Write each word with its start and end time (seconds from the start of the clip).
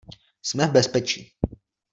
Jsme 0.43 0.67
v 0.67 0.71
bezpečí. 0.71 1.31